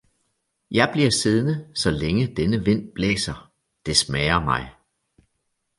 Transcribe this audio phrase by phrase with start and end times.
[0.71, 3.51] Jeg bliver siddende, så længe denne vind blæser,
[3.85, 4.71] det smager mig!